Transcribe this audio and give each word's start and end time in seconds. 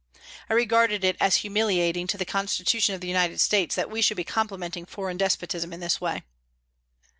I 0.49 0.55
regarded 0.55 1.03
it 1.03 1.15
as 1.21 1.35
humiliating 1.45 2.07
to 2.07 2.17
the 2.17 2.25
constitution 2.25 2.95
of 2.95 3.01
the 3.01 3.07
United 3.07 3.39
States 3.39 3.75
that 3.75 3.91
we 3.91 4.01
should 4.01 4.17
be 4.17 4.23
complimenting 4.23 4.87
foreign 4.87 5.15
despotism 5.17 5.71
in 5.73 5.79
this 5.79 6.01
way. 6.01 6.23